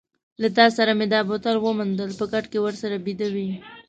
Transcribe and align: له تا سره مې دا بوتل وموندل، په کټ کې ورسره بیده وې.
له 0.41 0.47
تا 0.57 0.65
سره 0.77 0.91
مې 0.97 1.05
دا 1.13 1.19
بوتل 1.29 1.55
وموندل، 1.59 2.11
په 2.19 2.25
کټ 2.31 2.45
کې 2.51 2.59
ورسره 2.65 2.95
بیده 3.05 3.27
وې. 3.33 3.49